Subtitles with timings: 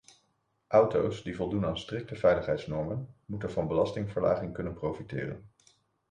[0.67, 5.49] Auto's die voldoen aan strikte veiligheidsnormen moeten van belastingverlaging kunnen profiteren.